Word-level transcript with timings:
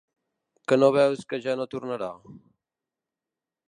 Que 0.71 0.79
no 0.79 0.89
veus 0.95 1.21
que 1.33 1.41
ja 1.45 1.57
no 1.61 1.69
tornarà? 1.77 2.11